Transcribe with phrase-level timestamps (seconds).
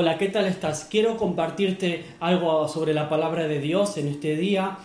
[0.00, 0.86] Hola, ¿qué tal estás?
[0.88, 4.78] Quiero compartirte algo sobre la palabra de Dios en este día.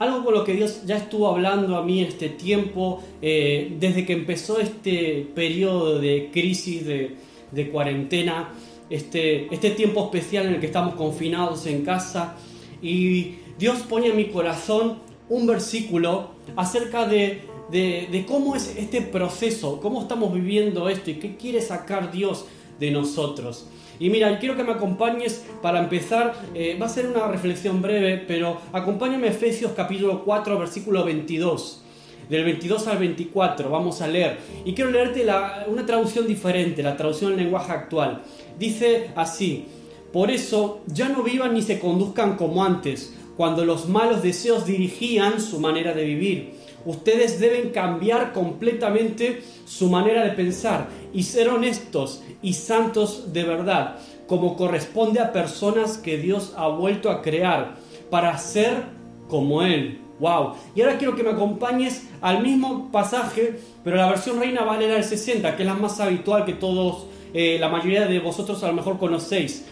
[0.00, 4.14] Algo con lo que Dios ya estuvo hablando a mí este tiempo, eh, desde que
[4.14, 8.54] empezó este periodo de crisis, de, cuarentena,
[8.90, 12.34] este, este tiempo especial en el que estamos confinados en casa.
[12.82, 14.98] Y Dios pone en mi corazón
[15.28, 21.36] un versículo acerca de, de cómo es este proceso, cómo estamos viviendo esto y qué
[21.36, 22.46] quiere sacar Dios
[22.80, 23.68] de nosotros.
[23.98, 28.24] Y mira, quiero que me acompañes para empezar, eh, va a ser una reflexión breve,
[28.26, 31.82] pero acompáñame a Efesios capítulo 4, versículo 22.
[32.28, 34.38] Del 22 al 24, vamos a leer.
[34.64, 35.24] Y quiero leerte
[35.68, 38.22] una traducción diferente, la traducción en lenguaje actual.
[38.58, 39.66] Dice así,
[40.12, 45.40] por eso ya no vivan ni se conduzcan como antes, cuando los malos deseos dirigían
[45.40, 52.22] su manera de vivir ustedes deben cambiar completamente su manera de pensar y ser honestos
[52.40, 53.96] y santos de verdad,
[54.26, 57.74] como corresponde a personas que Dios ha vuelto a crear
[58.08, 58.84] para ser
[59.28, 60.00] como Él.
[60.20, 60.54] ¡Wow!
[60.74, 65.04] Y ahora quiero que me acompañes al mismo pasaje, pero la versión Reina Valera del
[65.04, 68.72] 60, que es la más habitual que todos, eh, la mayoría de vosotros a lo
[68.72, 69.66] mejor conocéis.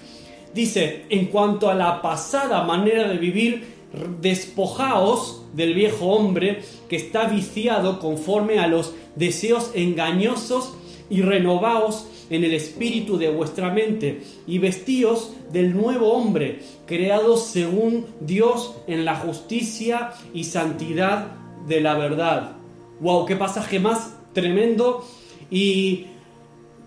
[0.55, 3.75] Dice, en cuanto a la pasada manera de vivir,
[4.21, 10.75] despojaos del viejo hombre que está viciado conforme a los deseos engañosos
[11.11, 18.07] y renovaos en el espíritu de vuestra mente y vestíos del nuevo hombre, creado según
[18.21, 21.33] Dios en la justicia y santidad
[21.67, 22.57] de la verdad.
[23.01, 23.27] ¡Wow!
[23.27, 25.05] ¡Qué pasaje más tremendo!
[25.51, 26.07] Y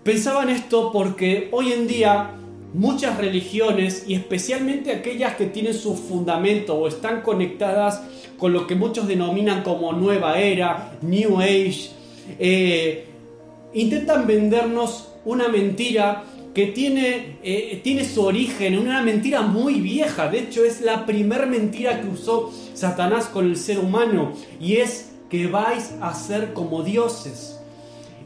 [0.02, 2.34] pensaba en esto porque hoy en día
[2.74, 8.02] muchas religiones y especialmente aquellas que tienen su fundamento o están conectadas
[8.38, 11.90] con lo que muchos denominan como nueva era, New Age,
[12.38, 13.06] eh,
[13.74, 20.28] intentan vendernos una mentira que tiene, eh, tiene su origen en una mentira muy vieja.
[20.28, 25.12] De hecho, es la primera mentira que usó Satanás con el ser humano y es
[25.30, 27.57] que vais a ser como dioses.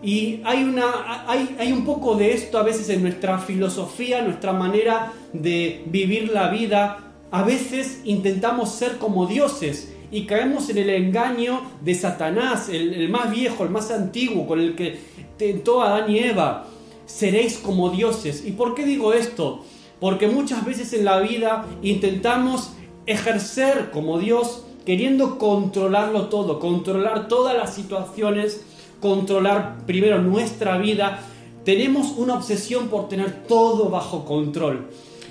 [0.03, 4.53] Y hay, una, hay, hay, un poco de esto a veces en nuestra filosofía, nuestra
[4.53, 7.13] manera de vivir la vida.
[7.31, 13.31] A veces intentamos ser como dioses y caemos en el engaño de Satanás, el, más
[13.31, 14.99] viejo, el más antiguo, con el que
[15.39, 16.67] tentó a Adán y Eva.
[17.07, 18.45] Seréis como dioses.
[18.45, 19.65] ¿Y por qué digo esto?
[20.01, 22.73] Porque muchas veces en la vida intentamos
[23.07, 28.63] ejercer como Dios, queriendo controlarlo todo, controlar todas las situaciones
[29.03, 31.21] controlar primero nuestra vida,
[31.65, 34.89] tenemos una obsesión por tener todo bajo control.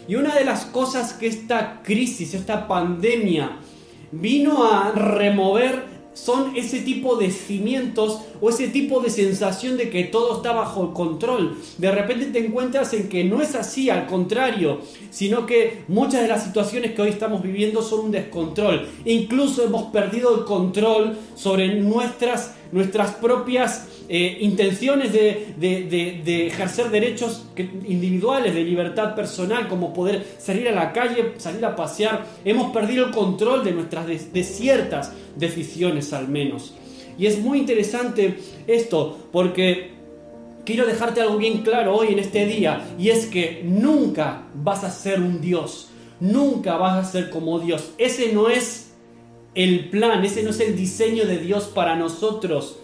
[0.08, 3.58] Y una de las cosas que esta crisis, esta pandemia,
[4.12, 10.04] vino a remover son ese tipo de cimientos o ese tipo de sensación de que
[10.06, 11.58] todo está bajo control.
[11.78, 14.80] De repente te encuentras en que no es así, al contrario,
[15.10, 18.88] sino que muchas de las situaciones que hoy estamos viviendo son un descontrol.
[19.06, 28.54] Incluso hemos perdido el control sobre nuestras, nuestras propias eh, intenciones de, ejercer derechos individuales,
[28.54, 32.26] de libertad personal, como poder salir a la calle, salir a pasear.
[32.44, 36.74] Hemos perdido el control de nuestras de ciertas decisiones al menos.
[37.18, 39.92] Y es muy interesante esto porque
[40.66, 44.92] quiero dejarte algo bien claro hoy en este día y es que nunca vas a
[44.92, 45.88] ser un Dios,
[46.20, 47.92] nunca vas a ser como Dios.
[47.98, 48.92] Ese no es
[49.56, 52.78] el plan, ese no es el diseño de Dios para nosotros.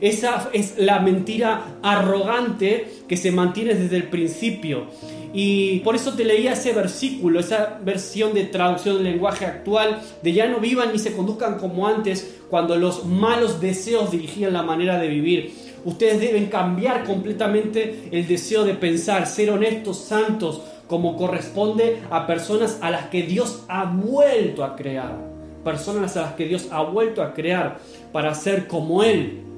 [0.00, 4.86] Esa es la mentira arrogante que se mantiene desde el principio.
[5.32, 10.32] Y por eso te leía ese versículo, esa versión de traducción del lenguaje actual, de
[10.32, 14.98] ya no vivan ni se conduzcan como antes, cuando los malos deseos dirigían la manera
[14.98, 15.54] de vivir.
[15.84, 22.78] Ustedes deben cambiar completamente el deseo de pensar, ser honestos, santos, como corresponde a personas
[22.80, 25.16] a las que Dios ha vuelto a crear.
[25.62, 27.78] Personas a las que Dios ha vuelto a crear
[28.12, 29.49] para ser como Él.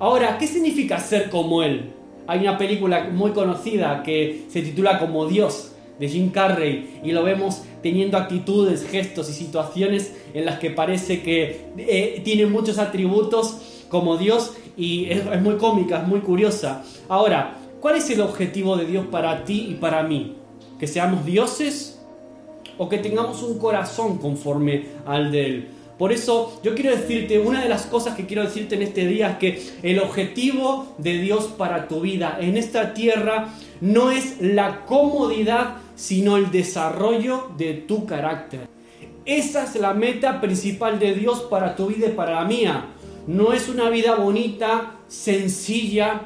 [0.00, 1.92] Ahora, ¿qué significa ser como Él?
[2.26, 7.22] Hay una película muy conocida que se titula Como Dios, de Jim Carrey, y lo
[7.22, 13.84] vemos teniendo actitudes, gestos y situaciones en las que parece que eh, tiene muchos atributos
[13.90, 16.82] como Dios y es, es muy cómica, es muy curiosa.
[17.06, 20.34] Ahora, ¿cuál es el objetivo de Dios para ti y para mí?
[20.78, 22.00] ¿Que seamos dioses
[22.78, 25.68] o que tengamos un corazón conforme al de Él?
[26.00, 29.32] Por eso yo quiero decirte, una de las cosas que quiero decirte en este día
[29.32, 33.52] es que el objetivo de Dios para tu vida en esta tierra
[33.82, 38.66] no es la comodidad, sino el desarrollo de tu carácter.
[39.26, 42.86] Esa es la meta principal de Dios para tu vida y para la mía.
[43.26, 46.22] No es una vida bonita, sencilla,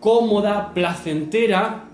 [0.00, 1.84] cómoda, placentera,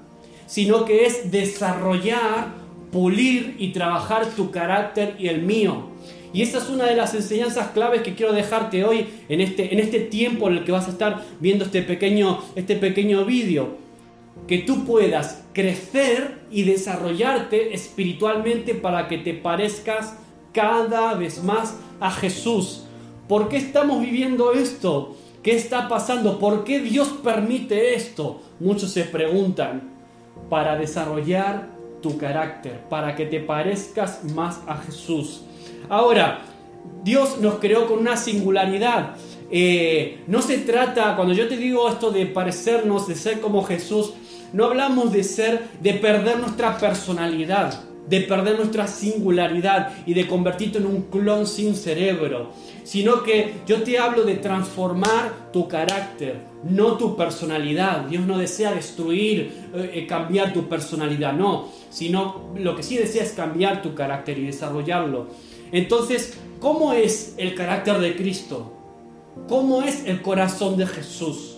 [0.47, 2.47] sino que es desarrollar,
[2.93, 5.94] pulir y trabajar tu carácter y el mío.
[6.35, 9.79] Y esa es una de las enseñanzas claves que quiero dejarte hoy en este, en
[9.79, 13.77] este tiempo en el que vas a estar viendo este pequeño, este pequeño vídeo.
[14.49, 20.17] Que tú puedas crecer y desarrollarte espiritualmente para que te parezcas
[20.53, 22.85] cada vez más a Jesús.
[23.29, 25.17] ¿Por qué estamos viviendo esto?
[25.45, 26.41] ¿Qué está pasando?
[26.41, 28.43] ¿Por qué Dios permite esto?
[28.59, 29.95] Muchos se preguntan.
[30.51, 31.69] Para desarrollar
[32.03, 35.45] tu carácter, para que te parezcas más a Jesús.
[35.89, 36.43] Ahora,
[37.03, 39.17] Dios nos creó con una singularidad.
[39.51, 44.15] Eh, no se trata, cuando yo te digo esto de parecernos, de ser como Jesús,
[44.53, 50.79] no hablamos de ser, de perder nuestra personalidad, de perder nuestra singularidad y de convertirte
[50.79, 52.51] en un clon sin cerebro,
[52.85, 58.03] sino que yo te hablo de transformar tu carácter, no tu personalidad.
[58.03, 63.23] Dios no desea destruir, eh, eh, cambiar tu personalidad, no, sino lo que sí desea
[63.23, 65.29] es cambiar tu carácter y desarrollarlo.
[65.75, 68.73] Entonces, ¿cómo es el carácter de Cristo?
[69.49, 71.57] ¿Cómo es el corazón de Jesús?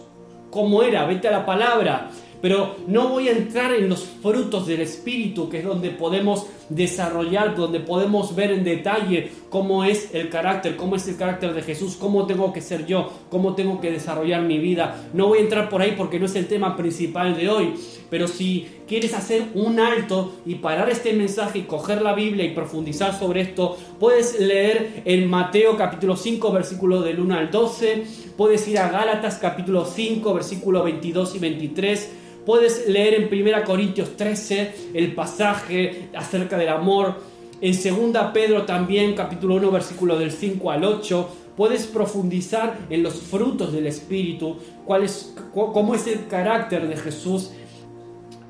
[0.51, 1.05] ¿Cómo era?
[1.05, 2.11] Vete a la palabra.
[2.41, 7.55] Pero no voy a entrar en los frutos del Espíritu, que es donde podemos desarrollar,
[7.57, 11.97] donde podemos ver en detalle cómo es el carácter, cómo es el carácter de Jesús,
[11.97, 15.09] cómo tengo que ser yo, cómo tengo que desarrollar mi vida.
[15.13, 17.75] No voy a entrar por ahí porque no es el tema principal de hoy,
[18.09, 22.55] pero si quieres hacer un alto y parar este mensaje y coger la Biblia y
[22.55, 28.05] profundizar sobre esto, puedes leer en Mateo capítulo 5 versículo del 1 al 12,
[28.37, 32.11] puedes ir a Gálatas capítulo 5 versículo 22 y 23,
[32.47, 37.17] Puedes leer en 1 Corintios 13 el pasaje acerca del amor.
[37.61, 41.29] En 2 Pedro también, capítulo 1, versículo del 5 al 8.
[41.57, 47.51] Puedes profundizar en los frutos del Espíritu, cuál es, cómo es el carácter de Jesús.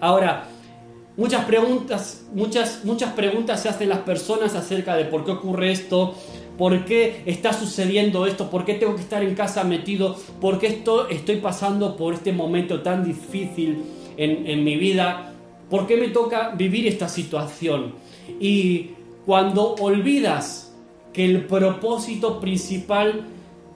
[0.01, 0.49] Ahora,
[1.17, 6.15] muchas preguntas, muchas, muchas preguntas se hacen las personas acerca de por qué ocurre esto,
[6.59, 10.83] por qué está sucediendo esto, por qué tengo que estar en casa metido, por qué
[11.11, 13.85] estoy pasando por este momento tan difícil
[14.17, 15.33] en, en mi vida,
[15.71, 17.95] por qué me toca vivir esta situación.
[18.41, 18.91] Y
[19.25, 20.75] cuando olvidas
[21.13, 23.25] que el propósito principal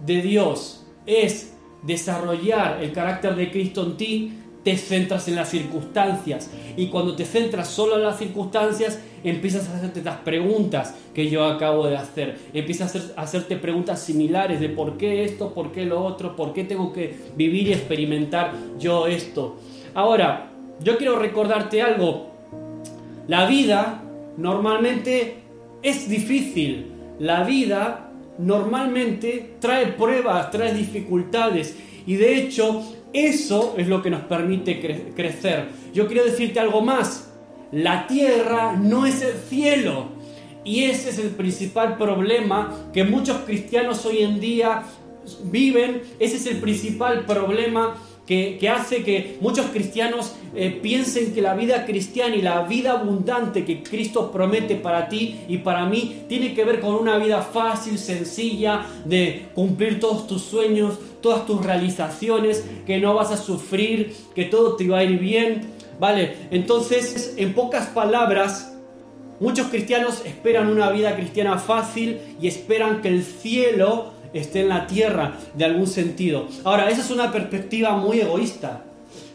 [0.04, 4.32] de Dios es desarrollar el carácter de Cristo en ti,
[4.64, 6.50] te centras en las circunstancias.
[6.76, 11.44] Y cuando te centras solo en las circunstancias, empiezas a hacerte las preguntas que yo
[11.44, 12.38] acabo de hacer.
[12.52, 16.64] Empiezas a, hacerte preguntas similares de por qué esto, por qué lo otro, por qué
[16.64, 19.56] tengo que vivir y experimentar yo esto.
[19.94, 20.50] Ahora,
[20.82, 22.30] yo quiero recordarte algo.
[23.28, 24.02] La vida
[24.36, 25.36] normalmente
[25.82, 26.92] es difícil.
[27.18, 31.76] La vida normalmente trae pruebas, trae dificultades.
[32.06, 35.68] Y de hecho, eso es lo que nos permite crecer.
[35.92, 37.32] Yo quiero decirte algo más.
[37.72, 40.08] La tierra no es el cielo.
[40.64, 44.82] Y ese es el principal problema que muchos cristianos hoy en día
[45.44, 46.02] viven.
[46.18, 47.96] Ese es el principal problema
[48.30, 53.64] que, hace que muchos cristianos eh, piensen que la vida cristiana y la vida abundante
[53.64, 57.98] que Cristo promete para ti y para mí tiene que ver con una vida fácil,
[57.98, 64.44] sencilla, de cumplir todos tus sueños, todas tus realizaciones, que no vas a sufrir, que
[64.44, 65.62] todo te va a ir bien.
[65.98, 68.72] Vale, entonces, en pocas palabras,
[69.40, 74.86] muchos cristianos esperan una vida cristiana fácil y esperan que el cielo esté en la
[74.86, 76.46] tierra de algún sentido.
[76.64, 78.84] Ahora, esa es una perspectiva muy egoísta.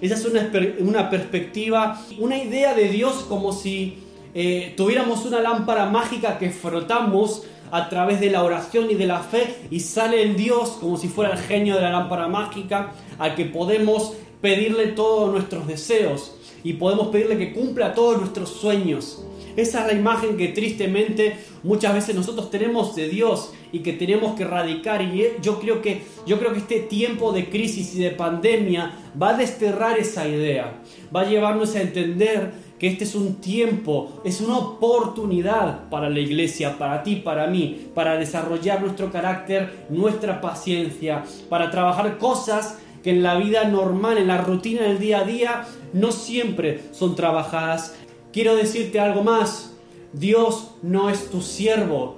[0.01, 3.97] Esa es una, una perspectiva, una idea de Dios como si
[4.33, 9.19] eh, tuviéramos una lámpara mágica que frotamos a través de la oración y de la
[9.19, 13.35] fe y sale el Dios como si fuera el genio de la lámpara mágica al
[13.35, 16.35] que podemos pedirle todos nuestros deseos
[16.65, 19.23] y podemos pedirle que cumpla todos nuestros sueños.
[19.55, 24.35] Esa es la imagen que tristemente muchas veces nosotros tenemos de Dios y que tenemos
[24.35, 25.01] que erradicar.
[25.03, 28.93] Y eh, yo creo que, yo creo que este tiempo de crisis y de pandemia
[29.21, 30.81] va a desterrar esa idea,
[31.15, 36.19] va a llevarnos a entender que este es un tiempo, es una oportunidad para la
[36.19, 43.11] iglesia, para ti, para mí, para desarrollar nuestro carácter, nuestra paciencia, para trabajar cosas que
[43.11, 47.93] en la vida normal, en la rutina del día a día, no siempre son trabajadas
[48.35, 49.71] Quiero decirte algo más.
[50.11, 52.17] Dios no es tu siervo.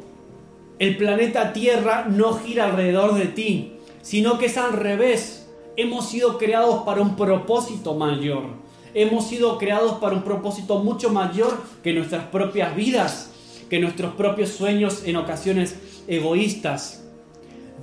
[0.80, 5.48] El planeta Tierra no gira alrededor de ti, sino que es al revés.
[5.76, 8.46] Hemos sido creados para un propósito mayor.
[8.96, 13.30] Hemos sido creados para un propósito mucho mayor que nuestras propias vidas,
[13.70, 15.76] que nuestros propios sueños en ocasiones
[16.08, 17.07] egoístas.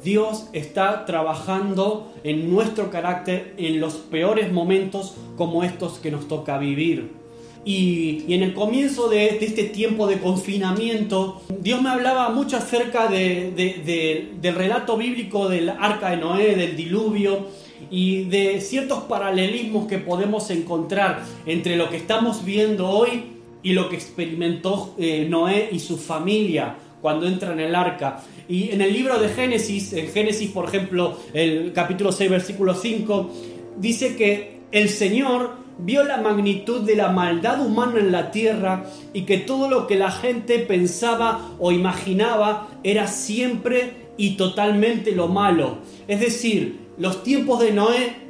[0.02, 6.58] Dios está trabajando en nuestro carácter en los peores momentos como estos que nos toca
[6.58, 7.24] vivir.
[7.64, 14.54] Y, en el comienzo de, este tiempo de confinamiento, Dios me hablaba mucho acerca del
[14.54, 17.46] relato bíblico del arca de Noé, del diluvio
[17.90, 23.24] y de ciertos paralelismos que podemos encontrar entre lo que estamos viendo hoy
[23.62, 28.22] y lo que experimentó eh, Noé y su familia cuando entra en el arca.
[28.48, 33.30] Y en el libro de Génesis, en Génesis por ejemplo, el capítulo 6, versículo 5,
[33.76, 39.26] dice que el Señor vio la magnitud de la maldad humana en la tierra y
[39.26, 45.80] que todo lo que la gente pensaba o imaginaba era siempre y totalmente lo malo.
[46.08, 48.23] Es decir, los tiempos de Noé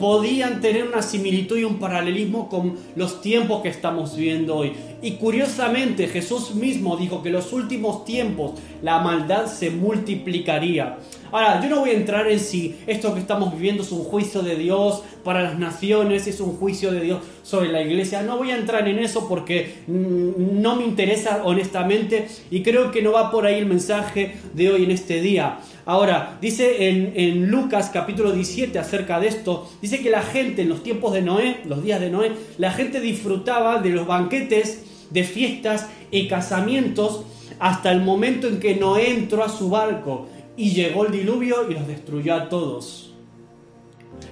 [0.00, 4.72] podían tener una similitud y un paralelismo con los tiempos que estamos viendo hoy.
[5.02, 8.52] Y curiosamente Jesús mismo dijo que en los últimos tiempos
[8.82, 10.96] la maldad se multiplicaría.
[11.32, 14.42] Ahora, yo no voy a entrar en si esto que estamos viviendo es un juicio
[14.42, 18.22] de Dios para las naciones, es un juicio de Dios sobre la iglesia.
[18.22, 23.02] No voy a entrar en eso porque mm, no me interesa honestamente y creo que
[23.02, 25.60] no va por ahí el mensaje de hoy en este día.
[25.90, 30.84] Ahora, dice en, Lucas capítulo 17 acerca de esto, dice que la gente en los
[30.84, 35.88] tiempos de Noé, los días de Noé, la gente disfrutaba de los banquetes, de fiestas
[36.12, 37.24] y casamientos
[37.58, 41.74] hasta el momento en que Noé entró a su barco y llegó el diluvio y
[41.74, 43.12] los destruyó a todos.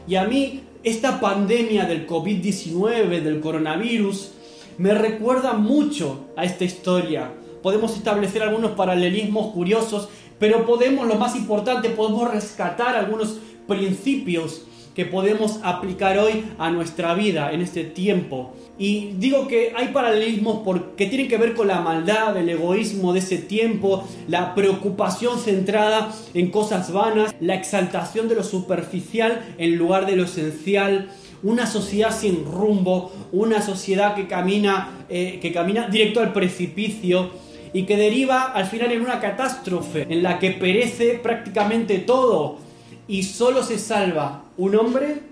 [0.06, 4.30] Y a mí esta pandemia del COVID-19, del coronavirus,
[4.78, 7.32] me recuerda mucho a esta historia.
[7.64, 10.08] Podemos establecer algunos paralelismos curiosos,
[10.38, 14.62] pero podemos, lo más importante, podemos rescatar algunos principios
[14.98, 18.52] que podemos aplicar hoy a nuestra vida en este tiempo.
[18.80, 23.20] Y digo que hay paralelismos porque tienen que ver con la maldad, el egoísmo de
[23.20, 30.04] ese tiempo, la preocupación centrada en cosas vanas, la exaltación de lo superficial en lugar
[30.04, 31.10] de lo esencial,
[31.44, 37.30] una sociedad sin rumbo, una sociedad que camina, eh, que camina directo al precipicio
[37.72, 42.58] y que deriva al final en una catástrofe en la que perece prácticamente todo
[43.06, 45.22] y solo se salva un hombre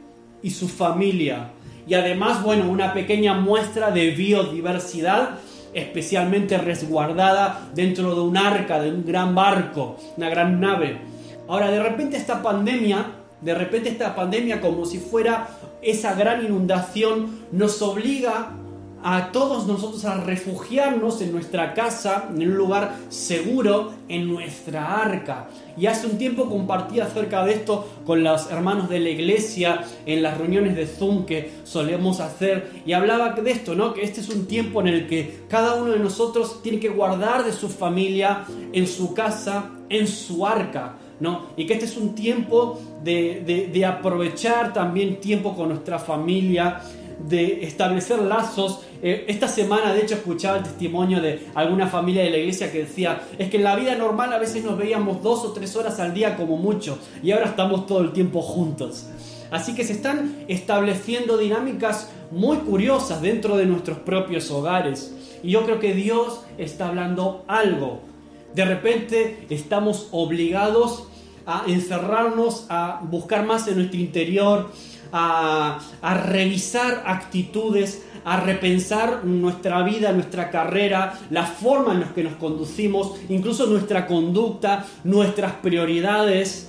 [0.43, 1.51] y su familia.
[1.87, 5.39] Y además, bueno, una pequeña muestra de biodiversidad
[5.77, 10.99] especialmente resguardada dentro de un arca, de un gran barco, una gran nave.
[11.49, 13.13] Ahora, de repente esta pandemia,
[13.43, 15.49] de repente esta pandemia como si fuera
[15.83, 18.53] esa gran inundación, nos obliga
[19.09, 25.47] a todos nosotros a refugiarnos en nuestra casa, en un lugar seguro, en nuestra arca.
[25.77, 30.25] Y hace un tiempo compartí acerca de esto con los hermanos de la iglesia en
[30.25, 33.95] las reuniones de Zoom que solemos hacer y hablaba de esto, ¿no?
[33.95, 37.45] Que este es un tiempo en el que cada uno de nosotros tiene que guardar
[37.45, 40.97] de su familia en su casa, en su arca.
[41.19, 41.47] ¿No?
[41.57, 46.83] Y que este es un tiempo de, de aprovechar también tiempo con nuestra familia,
[47.19, 48.81] de establecer lazos.
[49.09, 52.81] Eh, esta semana, de hecho, escuchaba el testimonio de alguna familia de la iglesia que
[52.81, 56.01] decía, es que en la vida normal a veces nos veíamos dos o tres horas
[56.01, 59.07] al día como mucho, y ahora estamos todo el tiempo juntos.
[59.53, 65.15] Así que se están estableciendo dinámicas muy curiosas dentro de nuestros propios hogares.
[65.45, 68.01] Y yo creo que Dios está hablando algo.
[68.57, 71.07] De repente estamos obligados
[71.47, 74.69] a encerrarnos, a buscar más en nuestro interior,
[75.13, 75.79] a,
[76.29, 83.13] revisar actitudes, a repensar nuestra vida, nuestra carrera, la forma en la que nos conducimos,
[83.29, 86.69] incluso nuestra conducta, nuestras prioridades,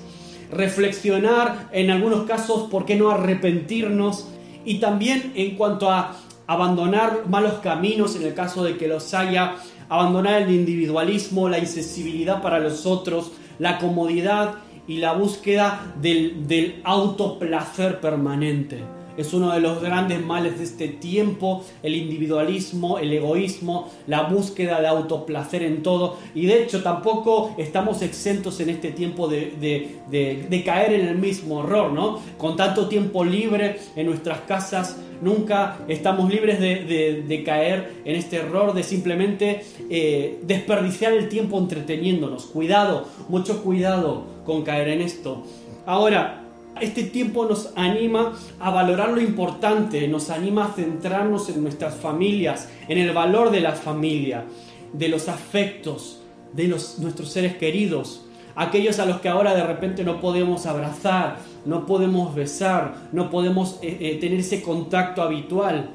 [0.52, 4.28] reflexionar en algunos casos, ¿por qué no arrepentirnos?
[4.66, 9.56] Y también en cuanto a abandonar malos caminos, en el caso de que los haya,
[9.90, 14.54] abandonar el individualismo, la insensibilidad para los otros, la comodidad
[14.88, 18.97] y la búsqueda del, del autoplacer permanente.
[19.18, 24.80] Es uno de los grandes males de este tiempo, el individualismo, el egoísmo, la búsqueda
[24.80, 26.18] de autoplacer en todo.
[26.36, 31.92] Y de hecho tampoco estamos exentos en este tiempo de, caer en el mismo error,
[31.92, 32.20] ¿no?
[32.38, 38.74] Con tanto tiempo libre en nuestras casas, nunca estamos libres de, caer en este error
[38.74, 42.46] de simplemente eh, desperdiciar el tiempo entreteniéndonos.
[42.46, 45.44] Cuidado, mucho cuidado con caer en esto.
[45.86, 46.47] Ahora,
[46.82, 52.70] este tiempo nos anima a valorar lo importante, nos anima a centrarnos en nuestras familias,
[52.88, 54.46] en el valor de la familia,
[54.94, 56.22] de los afectos,
[56.54, 61.38] de los, nuestros seres queridos, aquellos a los que ahora de repente no podemos abrazar,
[61.66, 65.92] no podemos besar, no podemos eh, eh, tener ese contacto habitual.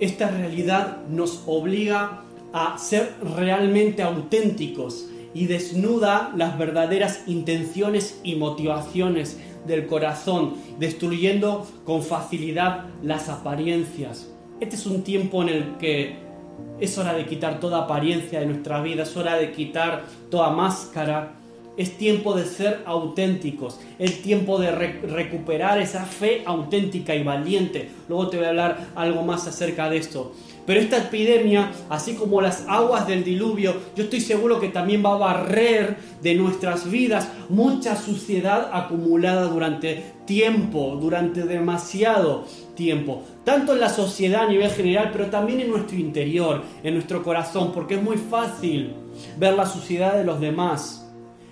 [0.00, 2.22] Esta realidad nos obliga
[2.52, 12.02] a ser realmente auténticos y desnuda las verdaderas intenciones y motivaciones del corazón, destruyendo con
[12.02, 14.30] facilidad las apariencias.
[14.60, 16.16] Este es un tiempo en el que
[16.80, 21.32] es hora de quitar toda apariencia de nuestra vida, es hora de quitar toda máscara.
[21.76, 27.90] Es tiempo de ser auténticos, es tiempo de recuperar esa fe auténtica y valiente.
[28.08, 30.32] Luego te voy a hablar algo más acerca de esto.
[30.66, 35.14] Pero esta epidemia, así como las aguas del diluvio, yo estoy seguro que también va
[35.14, 42.44] a barrer de nuestras vidas mucha suciedad acumulada durante tiempo, durante demasiado
[42.74, 43.22] tiempo.
[43.44, 47.70] Tanto en la sociedad a nivel general, pero también en nuestro interior, en nuestro corazón,
[47.72, 48.92] porque es muy fácil
[49.38, 51.08] ver la suciedad de los demás,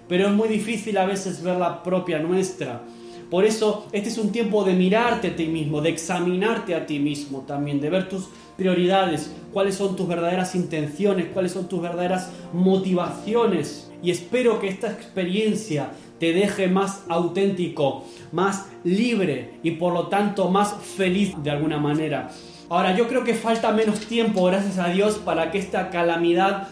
[0.09, 2.83] pero es muy difícil a veces ver la propia nuestra.
[3.31, 6.99] Por eso este es un tiempo de mirarte a ti mismo, de examinarte a ti
[6.99, 12.31] mismo también, de ver tus prioridades, cuáles son tus verdaderas intenciones, cuáles son tus verdaderas
[12.53, 13.91] motivaciones.
[14.03, 20.51] Y espero que esta experiencia te deje más auténtico, más libre y por lo tanto
[20.51, 22.31] más feliz de alguna manera.
[22.69, 26.69] Ahora, yo creo que falta menos tiempo, gracias a Dios, para que esta calamidad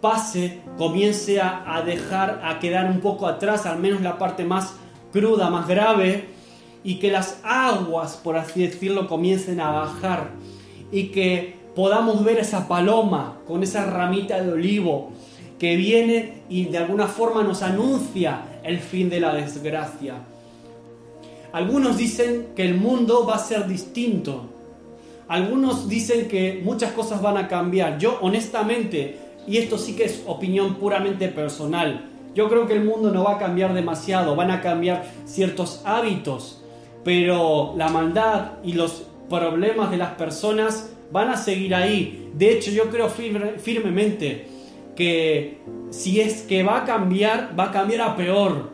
[0.00, 4.74] pase, comience a, dejar, a quedar un poco atrás, al menos la parte más
[5.12, 6.28] cruda, más grave,
[6.82, 10.28] y que las aguas, por así decirlo, comiencen a bajar
[10.90, 15.10] y que podamos ver esa paloma con esa ramita de olivo
[15.58, 20.14] que viene y de alguna forma nos anuncia el fin de la desgracia.
[21.52, 24.46] Algunos dicen que el mundo va a ser distinto.
[25.28, 27.98] Algunos dicen que muchas cosas van a cambiar.
[27.98, 33.12] Yo honestamente, y esto sí que es opinión puramente personal, yo creo que el mundo
[33.12, 36.60] no va a cambiar demasiado, van a cambiar ciertos hábitos,
[37.04, 42.30] pero la maldad y los problemas de las personas van a seguir ahí.
[42.34, 44.46] De hecho, yo creo firmemente
[44.96, 45.58] que
[45.90, 48.70] si es que va a cambiar, va a cambiar a peor.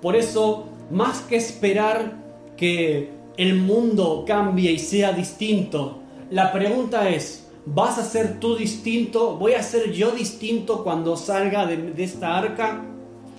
[0.00, 2.16] Por eso, más que esperar
[2.56, 6.00] que el mundo cambie y sea distinto,
[6.30, 9.36] la pregunta es, ¿vas a ser tú distinto?
[9.36, 12.84] ¿Voy a ser yo distinto cuando salga de, esta arca?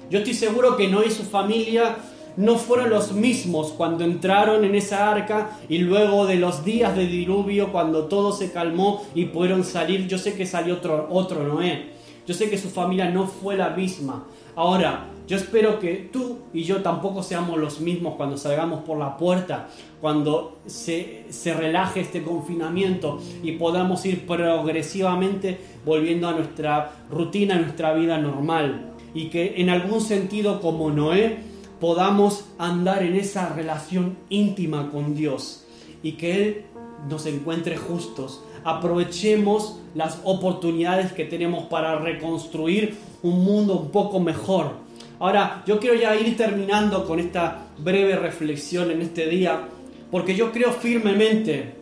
[0.09, 1.97] Yo estoy seguro que no y su familia
[2.37, 7.07] no fueron los mismos cuando entraron en esa arca y luego de los días de
[7.07, 10.07] diluvio cuando todo se calmó y pudieron salir.
[10.07, 11.91] Yo sé que salió otro, otro Noé.
[12.25, 14.25] Yo sé que su familia no fue la misma.
[14.55, 19.17] Ahora, yo espero que tú y yo tampoco seamos los mismos cuando salgamos por la
[19.17, 19.69] puerta,
[20.01, 27.59] cuando se, se, relaje este confinamiento y podamos ir progresivamente volviendo a nuestra rutina, a
[27.59, 28.91] nuestra vida normal.
[29.13, 35.65] Y que en algún sentido como Noé podamos andar en esa relación íntima con Dios
[36.01, 36.65] y que Él
[37.09, 38.43] nos encuentre justos.
[38.63, 44.71] Aprovechemos las oportunidades que tenemos para reconstruir un mundo un poco mejor.
[45.19, 49.67] Ahora, yo quiero ya ir terminando con esta breve reflexión en este día,
[50.11, 51.75] porque yo creo firmemente,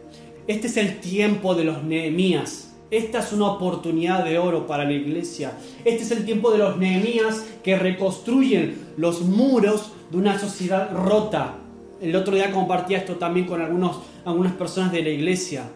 [0.47, 2.70] este es el tiempo de los Nehemías.
[2.91, 5.53] Esta es una oportunidad de oro para la iglesia.
[5.85, 11.55] Este es el tiempo de los Nehemías que reconstruyen los muros de una sociedad rota.
[12.01, 15.71] El otro día compartía esto también con algunas personas de la iglesia.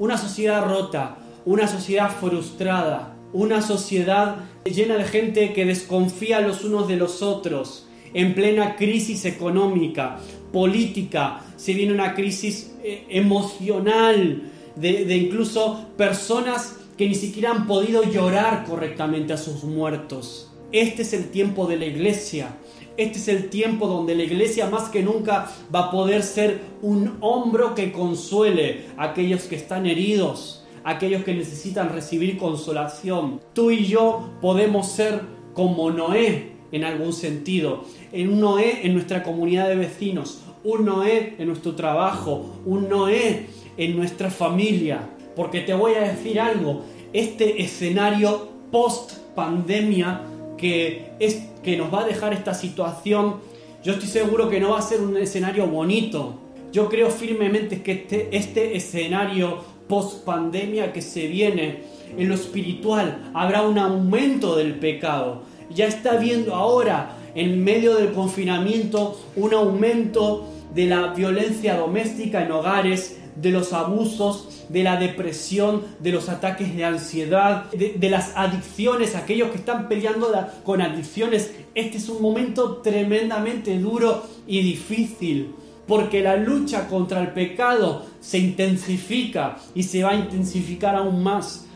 [0.00, 6.88] Una sociedad rota, una sociedad frustrada, una sociedad llena de gente que desconfía los unos
[6.88, 10.18] de los otros, en plena crisis económica,
[10.52, 18.02] política, se viene una crisis eh, emocional, de, incluso personas que ni siquiera han podido
[18.02, 20.50] llorar correctamente a sus muertos.
[20.72, 22.56] Este es el tiempo de la iglesia.
[22.96, 27.16] Este es el tiempo donde la iglesia más que nunca va a poder ser un
[27.20, 33.40] hombro que consuele a aquellos que están heridos, aquellos que necesitan recibir consolación.
[33.54, 35.22] Tú y yo podemos ser
[35.54, 41.36] como Noé en algún sentido, en un Noé en nuestra comunidad de vecinos, un Noé
[41.38, 43.46] en nuestro trabajo, un Noé
[43.80, 45.00] en nuestra familia.
[45.34, 50.20] Porque te voy a decir algo, este escenario post pandemia
[50.58, 53.36] que, es, que nos va a dejar esta situación,
[53.82, 56.38] yo estoy seguro que no va a ser un escenario bonito.
[56.72, 61.80] Yo creo firmemente que este, este escenario post pandemia que se viene
[62.18, 65.42] en lo espiritual habrá un aumento del pecado.
[65.70, 72.52] Ya está viendo ahora en medio del confinamiento un aumento de la violencia doméstica en
[72.52, 79.14] hogares, de los abusos, de la depresión, de los ataques de ansiedad, de, las adicciones,
[79.14, 80.28] aquellos que están peleando
[80.64, 81.52] con adicciones.
[81.74, 85.54] Este es un momento tremendamente duro y difícil,
[85.86, 91.66] porque la lucha contra el pecado se intensifica y se va a intensificar aún más.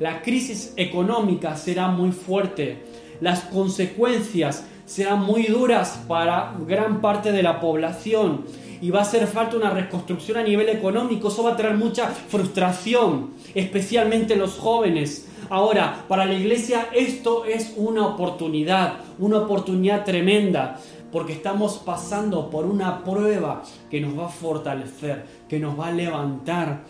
[0.00, 2.82] La crisis económica será muy fuerte.
[3.20, 8.44] Las consecuencias serán muy duras para gran parte de la población
[8.82, 11.28] y va a hacer falta una reconstrucción a nivel económico.
[11.28, 15.28] Eso va a traer mucha frustración, especialmente en los jóvenes.
[15.48, 20.80] Ahora, para la iglesia esto es una oportunidad, una oportunidad tremenda,
[21.12, 25.92] porque estamos pasando por una prueba que nos va a fortalecer, que nos va a
[25.92, 26.82] levantar.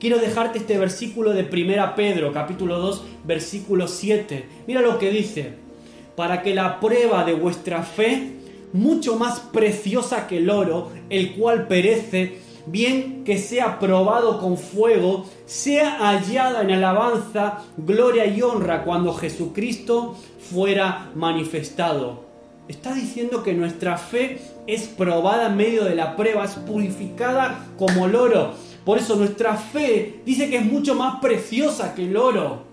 [0.00, 4.48] Quiero dejarte este versículo de 1 Pedro, capítulo 2, versículo 7.
[4.66, 5.64] Mira lo que dice
[6.16, 8.32] para que la prueba de vuestra fe,
[8.74, 15.26] mucho más preciosa que el oro, el cual perece, bien que sea probado con fuego,
[15.46, 20.16] sea hallada en alabanza, gloria y honra cuando Jesucristo
[20.50, 22.24] fuera manifestado.
[22.66, 28.06] Está diciendo que nuestra fe es probada en medio de la prueba, es purificada como
[28.06, 28.54] el oro.
[28.84, 32.64] Por eso nuestra fe dice que es mucho más preciosa que el oro.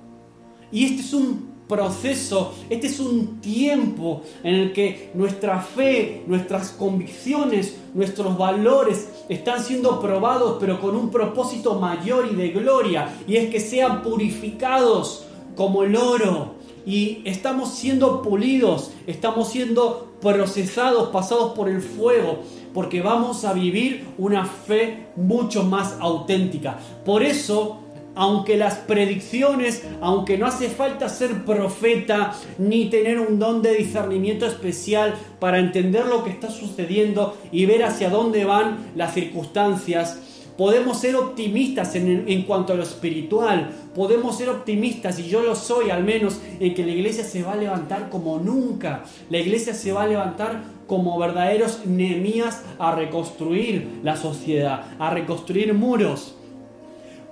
[0.71, 6.71] Y este es un proceso, este es un tiempo en el que nuestra fe, nuestras
[6.71, 13.37] convicciones, nuestros valores están siendo probados, pero con un propósito mayor y de gloria, y
[13.37, 16.55] es que sean purificados como el oro.
[16.85, 22.39] Y estamos siendo pulidos, estamos siendo procesados, pasados por el fuego,
[22.73, 26.79] porque vamos a vivir una fe mucho más auténtica.
[27.05, 27.79] Por eso
[28.15, 34.45] aunque las predicciones, aunque no hace falta ser profeta ni tener un don de discernimiento
[34.45, 40.19] especial para entender lo que está sucediendo y ver hacia dónde van las circunstancias,
[40.57, 45.89] podemos ser optimistas en, cuanto a lo espiritual, podemos ser optimistas, y yo lo soy
[45.89, 49.91] al menos, en que la iglesia se va a levantar como nunca, la iglesia se
[49.91, 56.35] va a levantar como verdaderos Nehemías a reconstruir la sociedad, a reconstruir muros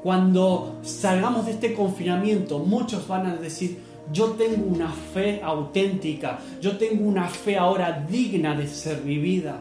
[0.04, 3.80] cuando salgamos de este confinamiento, muchos van a decir,
[4.12, 9.60] yo tengo una fe auténtica, yo tengo una fe ahora digna de ser vivida.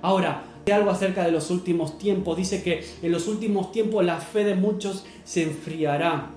[0.00, 2.36] Ahora, algo acerca de los últimos tiempos.
[2.36, 6.30] Dice que en los últimos tiempos la fe de muchos se enfriará.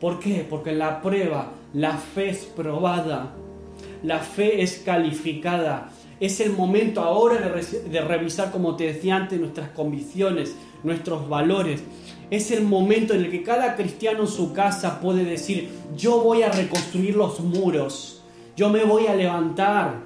[0.00, 0.46] ¿Por qué?
[0.48, 3.34] Porque en la prueba la fe es probada,
[4.02, 5.90] la fe es calificada.
[6.20, 11.82] Es el momento ahora de, de revisar, como te decía antes, nuestras convicciones, nuestros valores
[12.32, 16.40] es el momento en el que cada cristiano en su casa puede decir, yo voy
[16.40, 18.22] a reconstruir los muros,
[18.56, 19.96] yo me voy a levantar.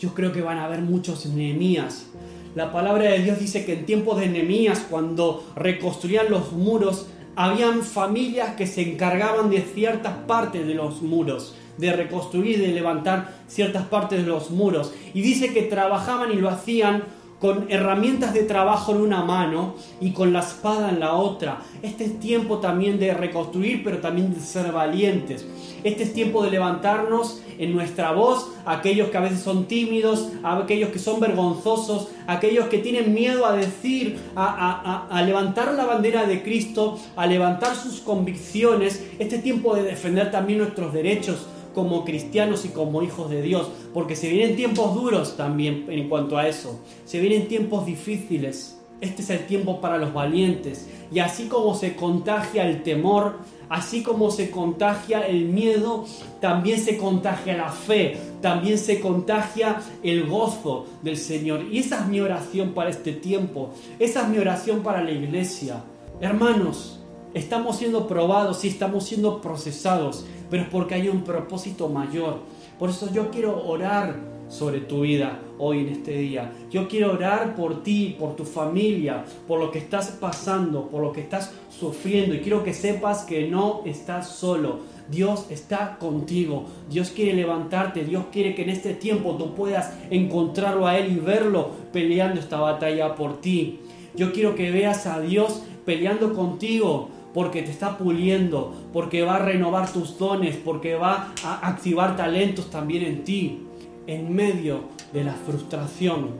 [0.00, 2.06] Yo creo que van a haber muchos Nehemías.
[2.54, 7.82] La palabra de Dios dice que en tiempos de Nehemías, cuando reconstruían los muros, habían
[7.82, 13.84] familias que se encargaban de ciertas partes de los muros, de reconstruir, de levantar ciertas
[13.84, 14.94] partes de los muros.
[15.12, 17.04] Y dice que trabajaban y lo hacían
[17.42, 21.58] con herramientas de trabajo en una mano y con la espada en la otra.
[21.82, 25.44] Este es tiempo también de reconstruir, pero también de ser valientes.
[25.82, 30.90] Este es tiempo de levantarnos en nuestra voz, aquellos que a veces son tímidos, aquellos
[30.90, 36.44] que son vergonzosos, aquellos que tienen miedo a decir, a, a levantar la bandera de
[36.44, 39.04] Cristo, a levantar sus convicciones.
[39.18, 44.16] Este tiempo de defender también nuestros derechos como cristianos y como hijos de Dios, porque
[44.16, 48.78] se vienen tiempos duros también en cuanto a eso, se vienen tiempos difíciles.
[49.00, 50.88] Este es el tiempo para los valientes.
[51.12, 56.04] Y así como se contagia el temor, así como se contagia el miedo,
[56.40, 61.64] también se contagia la fe, también se contagia el gozo del Señor.
[61.70, 65.82] Y esa es mi oración para este tiempo, esa es mi oración para la iglesia.
[66.20, 67.00] Hermanos,
[67.34, 72.40] estamos siendo probados y estamos siendo procesados, pero es porque hay un propósito mayor.
[72.78, 74.16] Por eso yo quiero orar
[74.50, 76.52] sobre tu vida hoy en este día.
[76.70, 81.10] Yo quiero orar por ti, por tu familia, por lo que estás pasando, por lo
[81.10, 82.34] que estás sufriendo.
[82.34, 84.80] Y quiero que sepas que no estás solo.
[85.10, 86.66] Dios está contigo.
[86.90, 88.04] Dios quiere levantarte.
[88.04, 92.60] Dios quiere que en este tiempo tú puedas encontrarlo a Él y verlo peleando esta
[92.60, 93.80] batalla por ti.
[94.14, 99.38] Yo quiero que veas a Dios peleando contigo porque te está puliendo, porque va a
[99.40, 103.66] renovar tus dones, porque va a activar talentos también en ti,
[104.06, 106.30] en medio de la frustración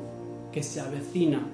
[0.50, 1.46] que se avecina.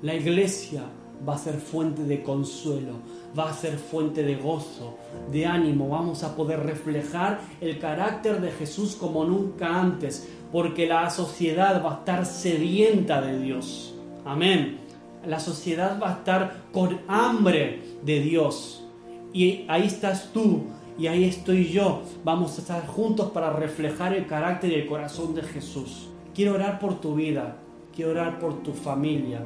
[0.00, 0.84] La iglesia
[1.28, 2.94] va a ser fuente de consuelo,
[3.38, 4.96] va a ser fuente de gozo,
[5.30, 5.88] de ánimo.
[5.88, 11.96] Vamos a poder reflejar el carácter de Jesús como nunca antes, porque la sociedad va
[11.96, 13.94] a estar sedienta de Dios.
[14.24, 14.81] Amén
[15.26, 18.84] la sociedad va a estar con hambre de Dios.
[19.32, 20.64] Y ahí estás tú
[20.98, 22.02] y ahí estoy yo.
[22.24, 26.08] Vamos a estar juntos para reflejar el carácter y el corazón de Jesús.
[26.34, 27.56] Quiero orar por tu vida,
[27.94, 29.44] quiero orar por tu familia,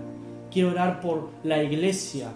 [0.50, 2.32] quiero orar por la iglesia,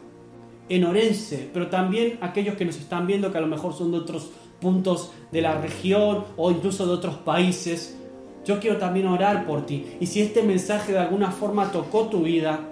[0.68, 3.98] en Orense, pero también aquellos que nos están viendo que a lo mejor son de
[3.98, 7.98] otros puntos de la región o incluso de otros países.
[8.44, 9.96] Yo quiero también orar por ti.
[10.00, 12.69] Y si este mensaje de alguna forma tocó tu vida,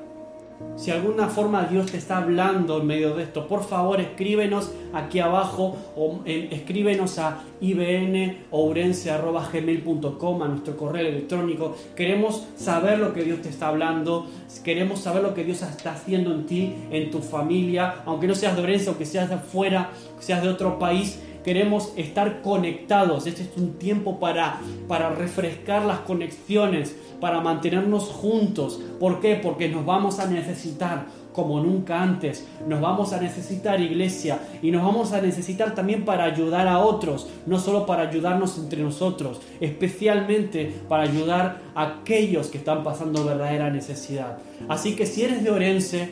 [0.77, 5.18] si alguna forma Dios te está hablando en medio de esto, por favor escríbenos aquí
[5.18, 11.75] abajo o escríbenos a ibnourense.gmail.com, a nuestro correo electrónico.
[11.97, 14.29] Queremos saber lo que Dios te está hablando,
[14.62, 18.57] queremos saber lo que Dios está haciendo en ti, en tu familia, aunque no seas
[18.57, 19.90] de Orense, aunque seas de afuera,
[20.21, 21.18] seas de otro país.
[21.49, 23.27] Queremos estar conectados.
[23.27, 28.79] Este es un tiempo para, para refrescar las conexiones para mantenernos juntos.
[29.01, 29.37] ¿Por qué?
[29.43, 32.47] Porque nos vamos a necesitar como nunca antes.
[32.67, 37.31] Nos vamos a necesitar iglesia y nos vamos a necesitar también para ayudar a otros,
[37.47, 43.71] no solo para ayudarnos entre nosotros, especialmente para ayudar a aquellos que están pasando verdadera
[43.71, 44.37] necesidad.
[44.69, 46.11] Así que si eres de Orense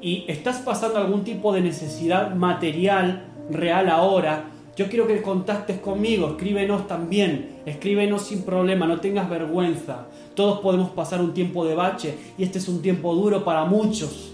[0.00, 6.30] y estás pasando algún tipo de necesidad material real ahora, yo quiero que contactes conmigo,
[6.30, 10.06] escríbenos también, escríbenos sin problema, no tengas vergüenza.
[10.34, 14.32] Todos podemos pasar un tiempo de bache y este es un tiempo duro para muchos.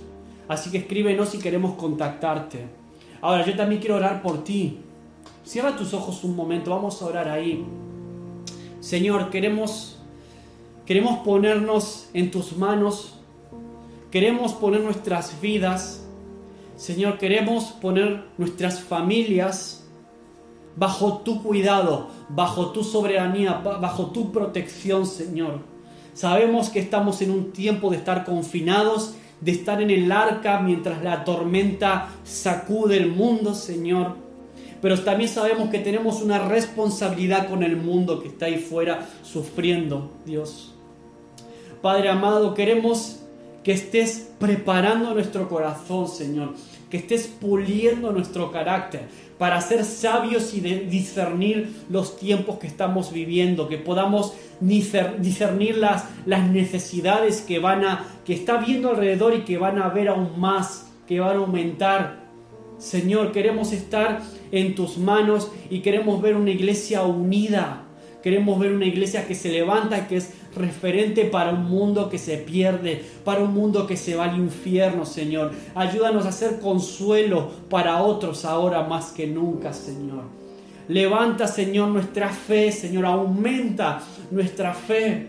[0.49, 2.65] Así que escríbenos si queremos contactarte.
[3.21, 4.79] Ahora, yo también quiero orar por ti.
[5.45, 7.65] Cierra tus ojos un momento, vamos a orar ahí.
[8.81, 9.99] Señor, queremos
[10.87, 13.15] queremos ponernos en tus manos.
[14.11, 16.07] Queremos poner nuestras vidas.
[16.77, 19.80] Señor, queremos poner nuestras familias
[20.77, 25.61] bajo tu cuidado, bajo tu soberanía, bajo tu protección, Señor.
[26.15, 31.03] Sabemos que estamos en un tiempo de estar confinados, de estar en el arca mientras
[31.03, 34.17] la tormenta sacude el mundo, Señor.
[34.83, 40.11] Pero también sabemos que tenemos una responsabilidad con el mundo que está ahí fuera sufriendo,
[40.25, 40.75] Dios.
[41.83, 43.21] Padre amado, queremos
[43.63, 46.55] que estés preparando nuestro corazón, Señor,
[46.89, 49.09] que estés puliendo nuestro carácter,
[49.41, 57.41] para ser sabios y discernir los tiempos que estamos viviendo, que podamos discernir las, necesidades
[57.41, 61.21] que van a que está viendo alrededor y que van a ver aún más, que
[61.21, 62.21] van a aumentar.
[62.77, 64.21] Señor, queremos estar
[64.53, 67.87] en tus manos y queremos ver una iglesia unida.
[68.23, 72.37] Queremos ver una iglesia que se levanta, que es referente para un mundo que se
[72.37, 75.53] pierde, para un mundo que se va al infierno, Señor.
[75.75, 80.25] Ayúdanos a ser consuelo para otros ahora más que nunca, Señor.
[80.89, 85.29] Levanta, Señor, nuestra fe, Señor, aumenta nuestra fe.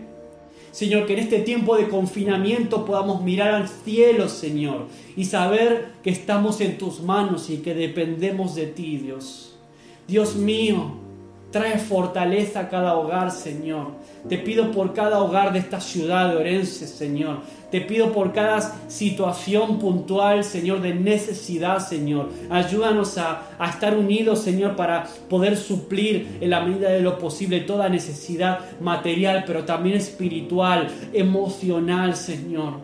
[0.72, 6.10] Señor, que en este tiempo de confinamiento podamos mirar al cielo, Señor, y saber que
[6.10, 9.58] estamos en tus manos y que dependemos de ti, Dios.
[10.08, 11.01] Dios mío,
[11.52, 13.88] Trae fortaleza a cada hogar, Señor.
[14.26, 17.40] Te pido por cada hogar de esta ciudad de Orense, Señor.
[17.70, 22.30] Te pido por cada situación puntual, Señor, de necesidad, Señor.
[22.48, 27.60] Ayúdanos a, a, estar unidos, Señor, para poder suplir en la medida de lo posible
[27.60, 32.76] toda necesidad material, pero también espiritual, emocional, Señor.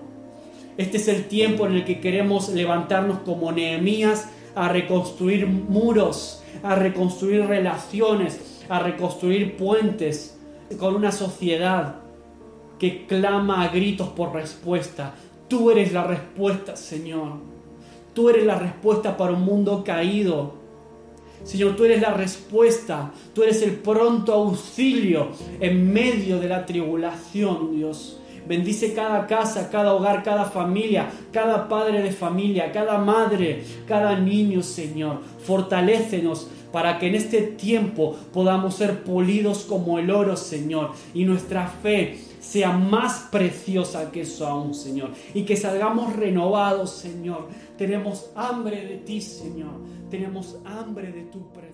[0.76, 6.74] Este es el tiempo en el que queremos levantarnos como Nehemías a reconstruir muros, a
[6.74, 10.38] reconstruir relaciones, a reconstruir puentes
[10.78, 11.96] con una sociedad
[12.78, 15.14] que clama a gritos por respuesta.
[15.48, 17.32] Tú eres la respuesta, Señor.
[18.14, 20.54] Tú eres la respuesta para un mundo caído.
[21.44, 23.12] Señor, tú eres la respuesta.
[23.34, 25.28] Tú eres el pronto auxilio
[25.60, 28.20] en medio de la tribulación, Dios.
[28.46, 34.62] Bendice cada casa, cada hogar, cada familia, cada padre de familia, cada madre, cada niño,
[34.62, 35.20] Señor.
[35.44, 41.68] Fortalécenos para que en este tiempo podamos ser polidos como el oro, Señor, y nuestra
[41.68, 47.48] fe sea más preciosa que eso aún, Señor, y que salgamos renovados, Señor.
[47.76, 49.72] Tenemos hambre de ti, Señor.
[50.10, 51.67] Tenemos hambre de tu presencia.